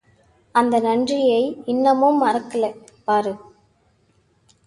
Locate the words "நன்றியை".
0.79-1.61